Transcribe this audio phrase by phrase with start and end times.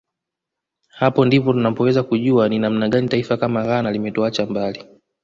[0.89, 4.85] Hapo ndipo tunapoweza kujua ni namna gani taifa kama Ghana limetuacha mbali